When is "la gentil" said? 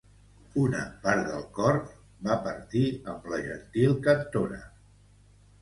3.35-3.95